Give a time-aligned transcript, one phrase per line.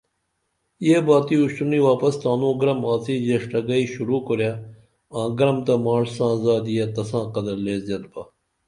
[0.87, 4.49] یہ باتی اُشترونی واپس تانو گرم آڅی ژیڜٹہ گئی شروع کُرے
[5.17, 8.21] آں گرم تہ ماڜ ساں زادیہ تساں قدر لے زِیت با